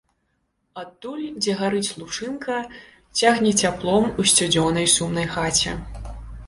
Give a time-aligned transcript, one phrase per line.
[0.83, 2.57] Адтуль, дзе гарыць лучынка,
[3.23, 5.81] цягне цяплом у сцюдзёнай, сумнай хаце.